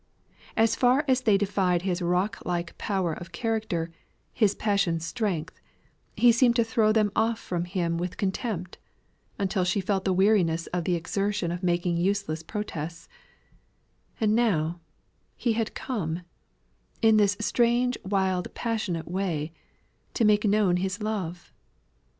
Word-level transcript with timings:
As 0.57 0.75
far 0.75 1.05
as 1.07 1.21
they 1.21 1.37
defied 1.37 1.83
his 1.83 2.01
rock 2.01 2.41
like 2.43 2.75
power 2.79 3.13
of 3.13 3.31
character, 3.31 3.91
his 4.33 4.55
passion 4.55 4.99
strength, 4.99 5.61
he 6.17 6.31
seemed 6.31 6.55
to 6.55 6.63
throw 6.63 6.91
them 6.91 7.11
off 7.15 7.37
from 7.37 7.65
him 7.65 7.99
with 7.99 8.17
contempt, 8.17 8.79
until 9.37 9.63
she 9.63 9.79
felt 9.79 10.03
the 10.03 10.11
weariness 10.11 10.65
of 10.73 10.85
the 10.85 10.95
exertion 10.95 11.51
of 11.51 11.61
making 11.61 11.97
useless 11.97 12.41
protests; 12.41 13.09
and 14.19 14.33
now, 14.35 14.79
he 15.37 15.53
had 15.53 15.75
come, 15.75 16.23
in 17.03 17.17
this 17.17 17.37
strange 17.39 17.95
wild 18.03 18.51
passionate 18.55 19.07
way, 19.07 19.53
to 20.15 20.25
make 20.25 20.45
known 20.45 20.77
his 20.77 21.03
love! 21.03 21.53